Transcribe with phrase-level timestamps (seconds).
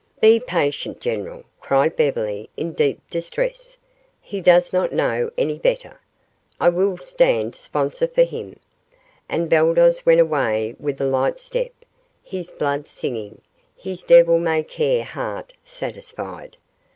[0.19, 3.77] "Be patient, general," cried Beverly in deep distress.
[4.19, 5.99] "He does not know any better.
[6.59, 8.59] I will stand sponsor for him."
[9.29, 11.73] And Baldos went away with a light step,
[12.23, 13.41] his blood singing,
[13.77, 16.57] his devil may care heart satisfied.